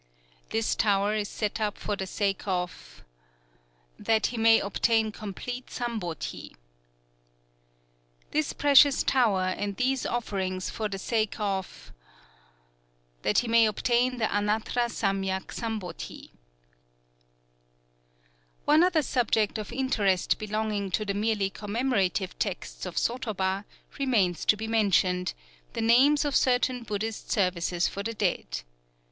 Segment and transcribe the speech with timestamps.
[0.49, 3.03] "This tower is set up for the sake of,
[3.99, 6.55] that he may obtain complete Sambodhi."
[8.31, 11.93] "This precious tower and these offerings for the sake of,
[13.21, 16.31] that he may obtain the Anattra Sammyak Sambodhi."
[18.65, 23.65] One other subject of interest belonging to the merely commemorative texts of sotoba
[23.99, 25.35] remains to be mentioned,
[25.73, 28.63] the names of certain Buddhist services for the dead.